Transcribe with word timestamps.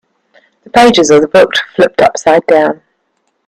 The 0.63 0.71
pages 0.71 1.11
of 1.11 1.21
the 1.21 1.27
book 1.27 1.51
flipped 1.75 2.01
upside 2.01 2.43
down. 2.47 2.81